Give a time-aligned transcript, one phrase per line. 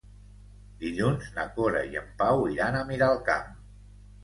[0.83, 3.57] Dilluns na Cora i en Pau iran a Miralcamp.